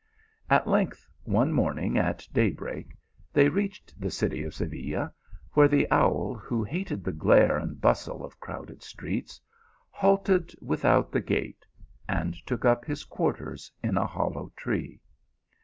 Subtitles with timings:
[0.49, 2.95] At length, one morning at day break
[3.33, 5.11] they reached the city of Seville,
[5.53, 9.39] where the owl, who hated the glare and bustle of crowded streets,
[9.91, 11.67] halted without the gate,
[12.09, 15.01] and took up his quarters in a hollow tree.